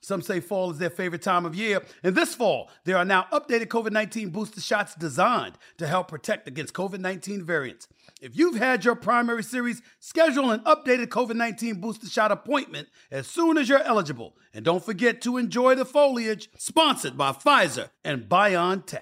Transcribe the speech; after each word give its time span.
Some 0.00 0.22
say 0.22 0.40
fall 0.40 0.70
is 0.70 0.78
their 0.78 0.90
favorite 0.90 1.22
time 1.22 1.44
of 1.44 1.54
year. 1.54 1.82
And 2.02 2.14
this 2.14 2.34
fall, 2.34 2.70
there 2.84 2.96
are 2.96 3.04
now 3.04 3.26
updated 3.32 3.66
COVID 3.66 3.92
19 3.92 4.30
booster 4.30 4.60
shots 4.60 4.94
designed 4.94 5.58
to 5.78 5.86
help 5.86 6.08
protect 6.08 6.48
against 6.48 6.74
COVID 6.74 7.00
19 7.00 7.44
variants. 7.44 7.86
If 8.20 8.36
you've 8.36 8.56
had 8.56 8.84
your 8.84 8.96
primary 8.96 9.42
series, 9.42 9.82
schedule 9.98 10.50
an 10.50 10.60
updated 10.60 11.08
COVID 11.08 11.36
19 11.36 11.80
booster 11.80 12.08
shot 12.08 12.32
appointment 12.32 12.88
as 13.10 13.26
soon 13.26 13.58
as 13.58 13.68
you're 13.68 13.82
eligible. 13.82 14.36
And 14.54 14.64
don't 14.64 14.84
forget 14.84 15.20
to 15.22 15.36
enjoy 15.36 15.74
the 15.74 15.84
foliage, 15.84 16.48
sponsored 16.56 17.16
by 17.16 17.32
Pfizer 17.32 17.90
and 18.04 18.28
BioNTech. 18.28 19.00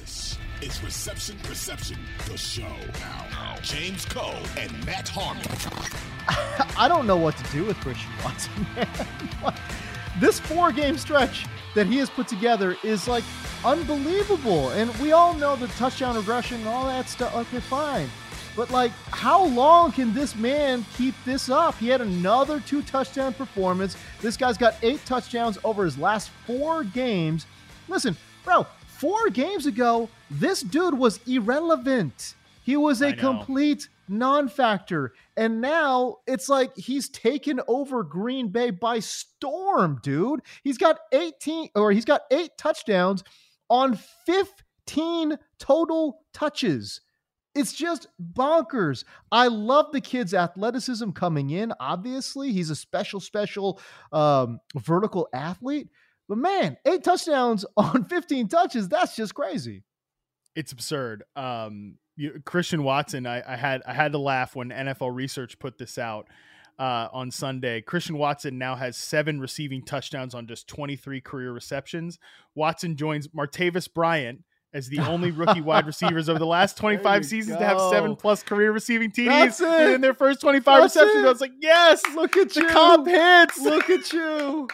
This 0.00 0.36
is 0.60 0.82
Reception 0.82 1.38
Perception, 1.44 1.98
the 2.28 2.36
show. 2.36 2.62
Now, 3.00 3.56
James 3.62 4.04
Koh 4.04 4.34
and 4.56 4.86
Matt 4.86 5.08
Harmon. 5.08 5.42
I 6.78 6.88
don't 6.88 7.06
know 7.06 7.16
what 7.16 7.36
to 7.36 7.52
do 7.52 7.64
with 7.64 7.76
Christian 7.78 8.10
Watson, 8.24 8.66
man. 8.74 9.54
this 10.20 10.40
four 10.40 10.72
game 10.72 10.96
stretch 10.96 11.46
that 11.74 11.86
he 11.86 11.96
has 11.98 12.10
put 12.10 12.26
together 12.28 12.76
is 12.82 13.06
like 13.06 13.24
unbelievable. 13.64 14.70
And 14.70 14.94
we 14.98 15.12
all 15.12 15.34
know 15.34 15.56
the 15.56 15.68
touchdown 15.68 16.16
regression 16.16 16.58
and 16.58 16.68
all 16.68 16.86
that 16.86 17.08
stuff. 17.08 17.34
Okay, 17.34 17.60
fine. 17.60 18.08
But 18.56 18.70
like, 18.70 18.90
how 19.10 19.44
long 19.46 19.92
can 19.92 20.12
this 20.12 20.34
man 20.34 20.84
keep 20.96 21.14
this 21.24 21.48
up? 21.48 21.76
He 21.76 21.88
had 21.88 22.00
another 22.00 22.58
two 22.58 22.82
touchdown 22.82 23.32
performance. 23.32 23.96
This 24.20 24.36
guy's 24.36 24.58
got 24.58 24.74
eight 24.82 25.04
touchdowns 25.06 25.58
over 25.62 25.84
his 25.84 25.96
last 25.96 26.30
four 26.44 26.82
games. 26.82 27.46
Listen, 27.86 28.16
bro, 28.44 28.66
four 28.86 29.30
games 29.30 29.66
ago, 29.66 30.08
this 30.28 30.62
dude 30.62 30.98
was 30.98 31.20
irrelevant. 31.28 32.34
He 32.68 32.76
was 32.76 33.00
a 33.00 33.14
complete 33.14 33.88
non 34.10 34.46
factor. 34.46 35.14
And 35.38 35.62
now 35.62 36.16
it's 36.26 36.50
like 36.50 36.76
he's 36.76 37.08
taken 37.08 37.62
over 37.66 38.02
Green 38.02 38.48
Bay 38.48 38.68
by 38.68 38.98
storm, 38.98 40.00
dude. 40.02 40.40
He's 40.62 40.76
got 40.76 40.98
18 41.10 41.70
or 41.74 41.92
he's 41.92 42.04
got 42.04 42.24
eight 42.30 42.50
touchdowns 42.58 43.24
on 43.70 43.98
15 44.26 45.38
total 45.58 46.20
touches. 46.34 47.00
It's 47.54 47.72
just 47.72 48.08
bonkers. 48.34 49.04
I 49.32 49.46
love 49.46 49.86
the 49.92 50.02
kid's 50.02 50.34
athleticism 50.34 51.12
coming 51.12 51.48
in. 51.48 51.72
Obviously, 51.80 52.52
he's 52.52 52.68
a 52.68 52.76
special, 52.76 53.18
special 53.18 53.80
um, 54.12 54.60
vertical 54.76 55.26
athlete. 55.32 55.88
But 56.28 56.36
man, 56.36 56.76
eight 56.84 57.02
touchdowns 57.02 57.64
on 57.78 58.04
15 58.04 58.48
touches, 58.48 58.90
that's 58.90 59.16
just 59.16 59.34
crazy. 59.34 59.84
It's 60.54 60.72
absurd. 60.72 61.24
Um, 61.34 61.94
you, 62.18 62.42
Christian 62.44 62.82
Watson, 62.82 63.26
I, 63.26 63.42
I, 63.50 63.56
had 63.56 63.82
I 63.86 63.94
had 63.94 64.12
to 64.12 64.18
laugh 64.18 64.54
when 64.56 64.68
NFL 64.70 65.14
Research 65.14 65.58
put 65.58 65.78
this 65.78 65.96
out 65.96 66.26
uh, 66.78 67.08
on 67.12 67.30
Sunday. 67.30 67.80
Christian 67.80 68.18
Watson 68.18 68.58
now 68.58 68.74
has 68.76 68.96
seven 68.96 69.40
receiving 69.40 69.82
touchdowns 69.82 70.34
on 70.34 70.46
just 70.46 70.68
23 70.68 71.20
career 71.20 71.52
receptions. 71.52 72.18
Watson 72.54 72.96
joins 72.96 73.28
Martavis 73.28 73.92
Bryant 73.92 74.44
as 74.74 74.88
the 74.88 74.98
only 75.00 75.30
rookie 75.30 75.62
wide 75.62 75.86
receivers 75.86 76.28
over 76.28 76.38
the 76.38 76.44
last 76.46 76.76
25 76.78 77.24
seasons 77.24 77.56
go. 77.56 77.60
to 77.60 77.66
have 77.66 77.80
seven 77.90 78.14
plus 78.16 78.42
career 78.42 78.70
receiving 78.72 79.10
TDs 79.10 79.94
in 79.94 80.00
their 80.02 80.12
first 80.12 80.40
25 80.40 80.64
That's 80.82 80.94
receptions. 80.96 81.24
it. 81.24 81.26
I 81.26 81.30
was 81.30 81.40
like, 81.40 81.52
yes, 81.60 82.02
Look 82.14 82.36
at 82.36 82.50
the 82.50 82.60
you. 82.60 82.68
comp 82.68 83.06
hits. 83.06 83.58
Look 83.60 83.88
at 83.88 84.12
you. 84.12 84.68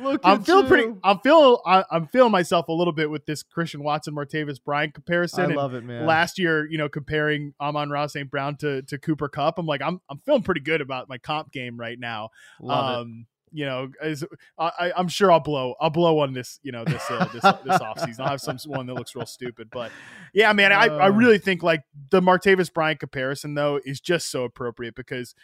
Look 0.00 0.20
I'm 0.24 0.42
feeling 0.42 0.64
you. 0.64 0.68
pretty. 0.68 0.92
I'm 1.04 1.18
feeling. 1.20 1.56
I, 1.66 1.84
I'm 1.90 2.06
feeling 2.08 2.32
myself 2.32 2.68
a 2.68 2.72
little 2.72 2.92
bit 2.92 3.10
with 3.10 3.26
this 3.26 3.42
Christian 3.42 3.82
Watson 3.82 4.14
Martavis 4.14 4.62
Bryant 4.62 4.94
comparison. 4.94 5.40
I 5.40 5.44
And 5.44 5.54
love 5.56 5.74
it, 5.74 5.84
man. 5.84 6.06
Last 6.06 6.38
year, 6.38 6.66
you 6.70 6.78
know, 6.78 6.88
comparing 6.88 7.54
Amon-Ra 7.60 8.06
St. 8.06 8.30
Brown 8.30 8.56
to 8.58 8.82
to 8.82 8.98
Cooper 8.98 9.28
Kupp, 9.28 9.58
I'm 9.58 9.66
like, 9.66 9.82
I'm 9.82 10.00
I'm 10.08 10.18
feeling 10.24 10.42
pretty 10.42 10.60
good 10.62 10.80
about 10.80 11.08
my 11.08 11.18
comp 11.18 11.52
game 11.52 11.78
right 11.78 11.98
now. 11.98 12.30
Love 12.60 12.90
it. 12.90 13.00
um, 13.00 13.26
You 13.54 13.66
know, 13.66 13.90
as, 14.00 14.24
I, 14.58 14.70
I- 14.80 14.92
I'm 14.96 15.08
sure 15.08 15.30
I'll 15.30 15.40
blow. 15.40 15.74
I'll 15.78 15.90
blow 15.90 16.20
on 16.20 16.32
this. 16.32 16.58
You 16.62 16.72
know, 16.72 16.84
this 16.86 17.02
uh, 17.10 17.26
this 17.32 17.42
this 17.42 17.78
offseason. 17.80 18.20
I'll 18.20 18.28
have 18.30 18.40
some 18.40 18.56
one 18.66 18.86
that 18.86 18.94
looks 18.94 19.14
real 19.14 19.26
stupid, 19.26 19.68
but 19.70 19.90
yeah, 20.32 20.52
man, 20.54 20.72
I 20.72 20.86
I 20.86 21.08
Uh. 21.08 21.10
really 21.10 21.38
think 21.38 21.62
like 21.62 21.82
the 22.10 22.22
Martavis 22.22 22.72
Bryant 22.72 22.98
comparison 23.00 23.52
though 23.54 23.78
is 23.84 24.00
just 24.00 24.30
so 24.30 24.44
appropriate 24.44 24.94
because 24.94 25.34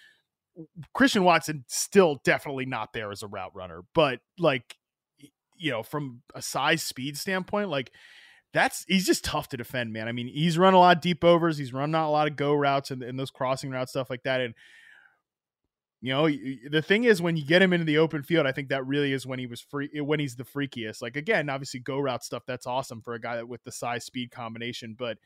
Christian 0.95 1.25
Watson 1.25 1.65
still 1.69 2.21
definitely 2.25 2.67
not 2.67 2.93
there 2.93 3.11
as 3.11 3.23
a 3.23 3.29
route 3.29 3.55
runner, 3.55 3.83
but 3.95 4.21
like 4.39 4.77
you 5.59 5.71
know, 5.71 5.83
from 5.83 6.23
a 6.35 6.43
size 6.43 6.83
speed 6.83 7.17
standpoint, 7.17 7.69
like 7.69 7.93
that's 8.53 8.85
he's 8.89 9.07
just 9.07 9.25
tough 9.25 9.49
to 9.49 9.57
defend, 9.57 9.93
man. 9.93 10.09
I 10.09 10.13
mean, 10.13 10.29
he's 10.29 10.57
run 10.57 10.75
a 10.75 10.79
lot 10.79 10.97
of 10.97 11.03
deep 11.03 11.25
overs, 11.25 11.59
he's 11.59 11.73
run 11.73 11.91
not 11.91 12.07
a 12.07 12.11
lot 12.11 12.29
of 12.29 12.37
go 12.37 12.55
routes 12.55 12.91
and, 12.91 13.03
and 13.03 13.19
those 13.19 13.31
crossing 13.31 13.71
routes, 13.71 13.93
stuff 13.93 14.11
like 14.11 14.23
that. 14.23 14.41
And 14.41 14.55
you 16.01 16.13
know, 16.13 16.29
the 16.29 16.83
thing 16.83 17.05
is 17.05 17.21
when 17.21 17.37
you 17.37 17.45
get 17.45 17.61
him 17.61 17.73
into 17.73 17.85
the 17.85 17.99
open 17.99 18.23
field, 18.23 18.47
I 18.47 18.53
think 18.53 18.69
that 18.69 18.87
really 18.87 19.13
is 19.13 19.27
when 19.27 19.41
he 19.41 19.47
was 19.47 19.61
free 19.61 19.91
eh, 19.95 20.01
when 20.01 20.21
he's 20.21 20.37
the 20.37 20.45
freakiest. 20.45 21.03
Like 21.03 21.17
again, 21.17 21.51
obviously 21.51 21.81
go 21.81 21.99
route 21.99 22.25
stuff, 22.25 22.45
that's 22.47 22.67
awesome 22.67 23.03
for 23.03 23.15
a 23.15 23.21
guy 23.21 23.37
that 23.37 23.49
with 23.49 23.63
the 23.65 23.73
size 23.73 24.05
speed 24.05 24.31
combination, 24.31 24.95
but 24.99 25.19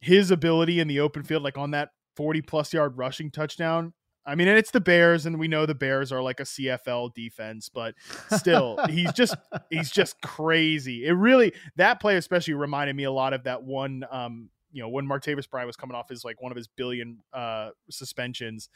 his 0.00 0.30
ability 0.30 0.80
in 0.80 0.88
the 0.88 1.00
open 1.00 1.24
field, 1.24 1.42
like 1.42 1.58
on 1.58 1.72
that 1.72 1.90
40 2.16 2.42
plus 2.42 2.72
yard 2.72 2.96
rushing 2.96 3.30
touchdown. 3.30 3.92
I 4.26 4.34
mean, 4.34 4.48
and 4.48 4.58
it's 4.58 4.72
the 4.72 4.80
Bears, 4.80 5.24
and 5.24 5.38
we 5.38 5.48
know 5.48 5.66
the 5.66 5.74
Bears 5.74 6.10
are 6.10 6.22
like 6.22 6.40
a 6.40 6.44
CFL 6.44 7.14
defense, 7.14 7.68
but 7.68 7.94
still, 8.30 8.78
he's 8.88 9.12
just 9.12 9.36
he's 9.70 9.90
just 9.90 10.20
crazy. 10.20 11.06
It 11.06 11.12
really 11.12 11.52
that 11.76 12.00
play 12.00 12.16
especially 12.16 12.54
reminded 12.54 12.96
me 12.96 13.04
a 13.04 13.12
lot 13.12 13.32
of 13.32 13.44
that 13.44 13.62
one 13.62 14.04
um, 14.10 14.50
you 14.72 14.82
know, 14.82 14.88
when 14.88 15.06
Martavis 15.06 15.48
Bryant 15.48 15.66
was 15.66 15.76
coming 15.76 15.96
off 15.96 16.08
his 16.08 16.24
like 16.24 16.42
one 16.42 16.52
of 16.52 16.56
his 16.56 16.68
billion 16.68 17.20
uh 17.32 17.70
suspensions 17.90 18.68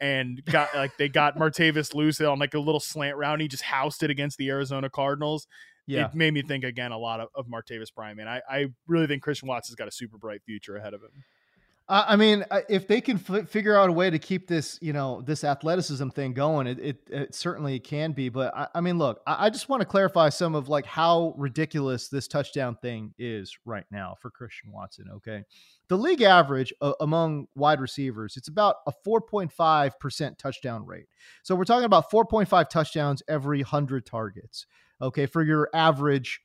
and 0.00 0.44
got 0.44 0.74
like 0.74 0.96
they 0.98 1.08
got 1.08 1.36
Martavis 1.38 1.94
loose 1.94 2.20
on 2.20 2.38
like 2.38 2.54
a 2.54 2.60
little 2.60 2.80
slant 2.80 3.16
round. 3.16 3.40
He 3.40 3.48
just 3.48 3.64
housed 3.64 4.02
it 4.02 4.10
against 4.10 4.38
the 4.38 4.50
Arizona 4.50 4.88
Cardinals. 4.88 5.46
Yeah. 5.86 6.06
It 6.06 6.14
made 6.14 6.34
me 6.34 6.42
think 6.42 6.64
again 6.64 6.92
a 6.92 6.98
lot 6.98 7.20
of, 7.20 7.28
of 7.34 7.46
Martavis 7.46 7.92
Bryant, 7.94 8.18
man. 8.18 8.28
I, 8.28 8.42
I 8.48 8.66
really 8.86 9.06
think 9.06 9.22
Christian 9.22 9.48
Watson's 9.48 9.74
got 9.74 9.88
a 9.88 9.90
super 9.90 10.18
bright 10.18 10.42
future 10.44 10.76
ahead 10.76 10.94
of 10.94 11.00
him. 11.00 11.24
I 11.90 12.16
mean, 12.16 12.44
if 12.68 12.86
they 12.86 13.00
can 13.00 13.16
f- 13.16 13.48
figure 13.48 13.74
out 13.74 13.88
a 13.88 13.92
way 13.92 14.10
to 14.10 14.18
keep 14.18 14.46
this, 14.46 14.78
you 14.82 14.92
know, 14.92 15.22
this 15.22 15.42
athleticism 15.42 16.10
thing 16.10 16.34
going, 16.34 16.66
it 16.66 16.78
it, 16.78 17.08
it 17.08 17.34
certainly 17.34 17.80
can 17.80 18.12
be. 18.12 18.28
But 18.28 18.54
I, 18.54 18.68
I 18.74 18.80
mean, 18.82 18.98
look, 18.98 19.22
I, 19.26 19.46
I 19.46 19.50
just 19.50 19.70
want 19.70 19.80
to 19.80 19.86
clarify 19.86 20.28
some 20.28 20.54
of 20.54 20.68
like 20.68 20.84
how 20.84 21.32
ridiculous 21.38 22.08
this 22.08 22.28
touchdown 22.28 22.76
thing 22.82 23.14
is 23.18 23.56
right 23.64 23.86
now 23.90 24.16
for 24.20 24.30
Christian 24.30 24.70
Watson. 24.70 25.06
Okay, 25.14 25.44
the 25.88 25.96
league 25.96 26.20
average 26.20 26.74
uh, 26.82 26.92
among 27.00 27.46
wide 27.54 27.80
receivers 27.80 28.36
it's 28.36 28.48
about 28.48 28.76
a 28.86 28.92
4.5 29.06 29.92
percent 29.98 30.38
touchdown 30.38 30.84
rate. 30.84 31.06
So 31.42 31.54
we're 31.54 31.64
talking 31.64 31.86
about 31.86 32.10
4.5 32.10 32.68
touchdowns 32.68 33.22
every 33.28 33.62
hundred 33.62 34.04
targets. 34.04 34.66
Okay, 35.00 35.24
for 35.24 35.42
your 35.42 35.70
average 35.72 36.42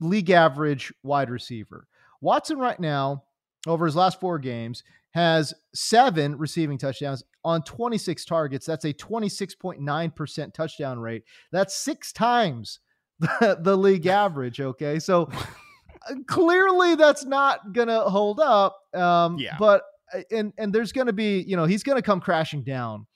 league 0.00 0.30
average 0.30 0.92
wide 1.02 1.30
receiver. 1.30 1.86
Watson 2.20 2.58
right 2.58 2.78
now 2.78 3.24
over 3.66 3.86
his 3.86 3.96
last 3.96 4.20
four 4.20 4.38
games 4.38 4.82
has 5.12 5.52
seven 5.74 6.36
receiving 6.36 6.78
touchdowns 6.78 7.22
on 7.44 7.62
26 7.62 8.24
targets. 8.24 8.66
That's 8.66 8.84
a 8.84 8.92
26.9% 8.92 10.54
touchdown 10.54 10.98
rate. 10.98 11.24
That's 11.50 11.74
six 11.74 12.12
times 12.12 12.80
the, 13.20 13.58
the 13.60 13.76
league 13.76 14.06
average. 14.22 14.60
Okay. 14.60 14.98
So 14.98 15.28
uh, 15.32 16.14
clearly 16.26 16.94
that's 16.94 17.24
not 17.24 17.72
going 17.72 17.88
to 17.88 18.00
hold 18.02 18.40
up. 18.40 18.78
Um, 18.94 19.38
Yeah. 19.38 19.56
But, 19.58 19.82
uh, 20.14 20.22
and, 20.30 20.52
and 20.58 20.72
there's 20.72 20.92
going 20.92 21.06
to 21.08 21.12
be, 21.12 21.44
you 21.46 21.56
know, 21.56 21.64
he's 21.64 21.82
going 21.82 21.96
to 21.96 22.02
come 22.02 22.20
crashing 22.20 22.62
down 22.62 23.06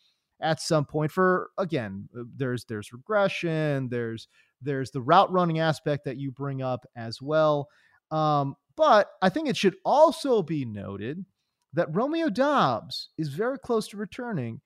at 0.40 0.60
some 0.60 0.84
point 0.84 1.10
for, 1.10 1.50
again, 1.56 2.08
uh, 2.16 2.24
there's, 2.36 2.64
there's 2.66 2.92
regression, 2.92 3.88
there's, 3.88 4.28
there's 4.60 4.90
the 4.90 5.00
route 5.00 5.32
running 5.32 5.60
aspect 5.60 6.04
that 6.04 6.18
you 6.18 6.30
bring 6.30 6.62
up 6.62 6.84
as 6.94 7.22
well. 7.22 7.68
Um, 8.10 8.54
but 8.76 9.10
I 9.22 9.28
think 9.28 9.48
it 9.48 9.56
should 9.56 9.76
also 9.84 10.42
be 10.42 10.64
noted 10.64 11.24
that 11.72 11.94
Romeo 11.94 12.28
Doubs 12.28 13.10
is 13.18 13.28
very 13.28 13.58
close 13.58 13.88
to 13.88 13.96
returning, 13.96 14.60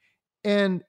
and 0.45 0.83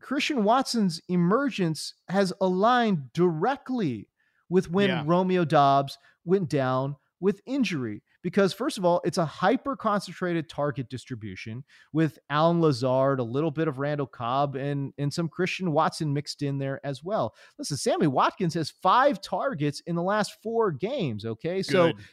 Christian 0.00 0.42
Watson's 0.44 1.00
emergence 1.08 1.94
has 2.08 2.32
aligned 2.40 3.12
directly 3.12 4.08
with 4.48 4.70
when 4.70 4.88
Yeah. 4.88 5.04
Romeo 5.06 5.44
Doubs 5.44 5.96
went 6.24 6.48
down 6.48 6.96
with 7.20 7.40
injury. 7.46 8.02
because, 8.24 8.52
first 8.52 8.78
of 8.78 8.84
all, 8.84 9.00
it's 9.04 9.18
a 9.18 9.24
hyper 9.26 9.74
concentrated 9.74 10.48
target 10.48 10.88
distribution 10.88 11.64
with 11.92 12.20
Allen 12.30 12.60
Lazard, 12.60 13.18
a 13.18 13.24
little 13.24 13.50
bit 13.50 13.66
of 13.66 13.78
Randall 13.80 14.06
Cobb, 14.06 14.54
and, 14.54 14.92
and 14.96 15.12
some 15.12 15.28
Christian 15.28 15.72
Watson 15.72 16.12
mixed 16.12 16.40
in 16.42 16.56
there 16.56 16.80
as 16.86 17.02
well. 17.02 17.34
Listen, 17.58 17.76
Sammy 17.76 18.06
Watkins 18.06 18.54
has 18.54 18.70
five 18.70 19.20
targets 19.20 19.80
in 19.88 19.96
the 19.96 20.04
last 20.04 20.40
four 20.40 20.70
games. 20.70 21.24
Okay. 21.24 21.62
So, 21.64 21.92
Good. 21.94 22.04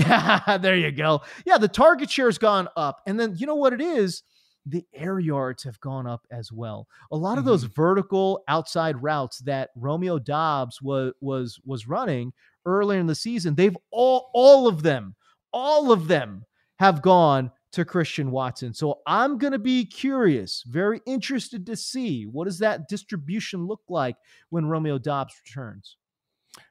Yeah, 0.00 0.58
there 0.60 0.76
you 0.76 0.92
go. 0.92 1.22
Yeah, 1.44 1.58
the 1.58 1.68
target 1.68 2.10
share 2.10 2.26
has 2.26 2.38
gone 2.38 2.68
up. 2.76 3.00
And 3.06 3.18
then 3.18 3.34
you 3.36 3.46
know 3.46 3.54
what 3.54 3.72
it 3.72 3.80
is? 3.80 4.22
The 4.66 4.84
air 4.92 5.18
yards 5.18 5.62
have 5.64 5.80
gone 5.80 6.06
up 6.06 6.26
as 6.30 6.52
well. 6.52 6.86
A 7.10 7.16
lot 7.16 7.38
of 7.38 7.44
those 7.44 7.64
mm-hmm. 7.64 7.74
vertical 7.74 8.42
outside 8.46 9.02
routes 9.02 9.38
that 9.40 9.70
Romeo 9.74 10.18
Doubs 10.18 10.82
was 10.82 11.12
was 11.20 11.58
was 11.64 11.88
running 11.88 12.32
earlier 12.66 13.00
in 13.00 13.06
the 13.06 13.14
season, 13.14 13.54
they've 13.54 13.76
all 13.90 14.30
all 14.34 14.68
of 14.68 14.82
them, 14.82 15.14
all 15.52 15.92
of 15.92 16.08
them 16.08 16.44
have 16.78 17.02
gone 17.02 17.50
to 17.72 17.84
Christian 17.84 18.30
Watson. 18.30 18.74
So 18.74 19.00
I'm 19.06 19.38
going 19.38 19.52
to 19.52 19.58
be 19.58 19.84
curious, 19.84 20.64
very 20.66 21.00
interested 21.06 21.66
to 21.66 21.76
see 21.76 22.24
what 22.24 22.46
does 22.46 22.58
that 22.58 22.88
distribution 22.88 23.66
look 23.66 23.82
like 23.88 24.16
when 24.50 24.66
Romeo 24.66 24.98
Doubs 24.98 25.34
returns. 25.46 25.96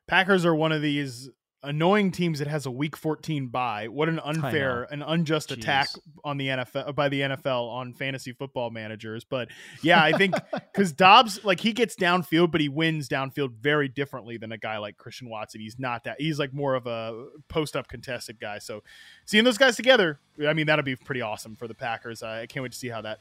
Packers 0.07 0.45
are 0.45 0.55
one 0.55 0.71
of 0.71 0.81
these 0.81 1.29
annoying 1.63 2.11
teams 2.11 2.39
that 2.39 2.47
has 2.47 2.65
a 2.65 2.71
week 2.71 2.95
14 2.95 3.47
bye. 3.47 3.88
What 3.88 4.09
an 4.09 4.19
unfair, 4.19 4.83
an 4.91 5.01
unjust 5.01 5.50
Jeez. 5.50 5.57
attack 5.57 5.88
on 6.23 6.38
the 6.38 6.47
NFL 6.47 6.88
uh, 6.88 6.91
by 6.91 7.09
the 7.09 7.21
NFL 7.21 7.69
on 7.69 7.94
fantasy 7.94 8.31
football 8.31 8.69
managers. 8.69 9.23
But 9.23 9.50
yeah, 9.81 10.01
I 10.01 10.13
think 10.13 10.35
because 10.53 10.91
Doubs, 10.91 11.44
like 11.44 11.59
he 11.59 11.73
gets 11.73 11.95
downfield, 11.95 12.51
but 12.51 12.61
he 12.61 12.69
wins 12.69 13.09
downfield 13.09 13.53
very 13.53 13.88
differently 13.88 14.38
than 14.38 14.51
a 14.51 14.57
guy 14.57 14.77
like 14.77 14.97
Christian 14.97 15.29
Watson. 15.29 15.61
He's 15.61 15.77
not 15.79 16.03
that. 16.06 16.19
He's 16.19 16.39
like 16.39 16.53
more 16.53 16.75
of 16.75 16.88
a 16.88 17.27
post 17.47 17.75
up 17.75 17.88
contested 17.88 18.39
guy. 18.39 18.59
So 18.59 18.83
seeing 19.25 19.44
those 19.44 19.57
guys 19.57 19.75
together, 19.75 20.19
I 20.47 20.53
mean, 20.53 20.67
that'll 20.67 20.85
be 20.85 20.95
pretty 20.95 21.21
awesome 21.21 21.55
for 21.55 21.67
the 21.67 21.75
Packers. 21.75 22.23
I 22.23 22.45
can't 22.45 22.63
wait 22.63 22.71
to 22.71 22.77
see 22.77 22.89
how 22.89 23.01
that 23.01 23.19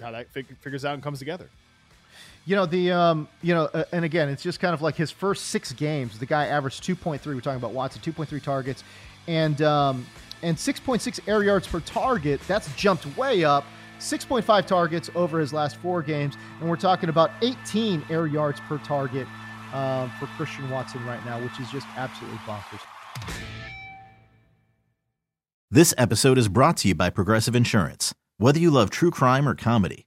how 0.00 0.10
that 0.12 0.30
fig- 0.30 0.58
figures 0.60 0.84
out 0.84 0.94
and 0.94 1.02
comes 1.02 1.18
together. 1.18 1.50
You 2.46 2.56
know 2.56 2.66
the 2.66 2.90
um, 2.90 3.28
you 3.42 3.54
know, 3.54 3.64
uh, 3.72 3.84
and 3.92 4.04
again, 4.04 4.28
it's 4.28 4.42
just 4.42 4.60
kind 4.60 4.74
of 4.74 4.82
like 4.82 4.96
his 4.96 5.10
first 5.10 5.48
six 5.48 5.72
games. 5.72 6.18
The 6.18 6.26
guy 6.26 6.46
averaged 6.46 6.82
two 6.82 6.96
point 6.96 7.20
three. 7.20 7.34
We're 7.34 7.42
talking 7.42 7.58
about 7.58 7.72
Watson, 7.72 8.00
two 8.02 8.12
point 8.12 8.28
three 8.28 8.40
targets, 8.40 8.82
and 9.28 9.60
um, 9.62 10.06
and 10.42 10.58
six 10.58 10.80
point 10.80 11.02
six 11.02 11.20
air 11.26 11.44
yards 11.44 11.66
per 11.68 11.80
target. 11.80 12.40
That's 12.48 12.74
jumped 12.76 13.06
way 13.16 13.44
up. 13.44 13.64
Six 13.98 14.24
point 14.24 14.44
five 14.44 14.66
targets 14.66 15.10
over 15.14 15.38
his 15.38 15.52
last 15.52 15.76
four 15.76 16.02
games, 16.02 16.36
and 16.60 16.68
we're 16.68 16.76
talking 16.76 17.10
about 17.10 17.30
eighteen 17.42 18.02
air 18.08 18.26
yards 18.26 18.58
per 18.60 18.78
target 18.78 19.28
um, 19.74 20.10
for 20.18 20.26
Christian 20.36 20.68
Watson 20.70 21.04
right 21.04 21.24
now, 21.26 21.40
which 21.40 21.60
is 21.60 21.70
just 21.70 21.86
absolutely 21.96 22.38
bonkers. 22.38 22.80
This 25.70 25.94
episode 25.96 26.38
is 26.38 26.48
brought 26.48 26.78
to 26.78 26.88
you 26.88 26.94
by 26.96 27.10
Progressive 27.10 27.54
Insurance. 27.54 28.12
Whether 28.38 28.58
you 28.58 28.70
love 28.70 28.90
true 28.90 29.10
crime 29.10 29.46
or 29.46 29.54
comedy, 29.54 30.06